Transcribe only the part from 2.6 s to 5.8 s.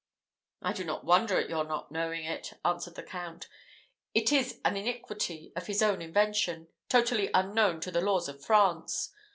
answered the Count: "it is an iniquity of